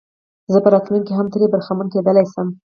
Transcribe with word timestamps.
زه 0.53 0.57
په 0.63 0.69
راتلونکي 0.73 1.05
کې 1.07 1.13
هم 1.19 1.27
ترې 1.33 1.47
برخمن 1.53 1.87
کېدلای 1.93 2.25
شم. 2.33 2.47